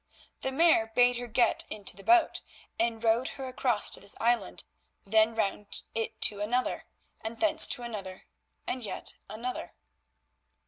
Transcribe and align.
The 0.41 0.51
Mare 0.51 0.87
bade 0.87 1.17
her 1.17 1.27
get 1.27 1.63
into 1.69 1.95
the 1.95 2.03
boat 2.03 2.41
and 2.79 3.03
rowed 3.03 3.27
her 3.37 3.47
across 3.47 3.87
to 3.91 3.99
this 3.99 4.15
island, 4.19 4.63
then 5.05 5.35
round 5.35 5.83
it 5.93 6.19
to 6.21 6.41
another, 6.41 6.87
and 7.23 7.39
thence 7.39 7.67
to 7.67 7.83
another 7.83 8.25
and 8.65 8.81
yet 8.83 9.13
another. 9.29 9.73